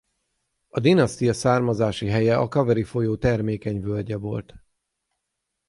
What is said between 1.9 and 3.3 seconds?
helye a Kaveri-folyó